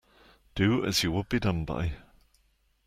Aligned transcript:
Do 0.55 0.83
as 0.83 1.03
you 1.03 1.11
would 1.11 1.29
be 1.29 1.39
done 1.39 1.63
by. 1.63 1.97